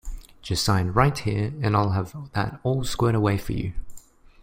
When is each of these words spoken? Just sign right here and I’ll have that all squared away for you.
Just 0.41 0.63
sign 0.65 0.87
right 0.93 1.15
here 1.15 1.53
and 1.61 1.77
I’ll 1.77 1.91
have 1.91 2.31
that 2.31 2.59
all 2.63 2.83
squared 2.83 3.13
away 3.13 3.37
for 3.37 3.53
you. 3.53 3.73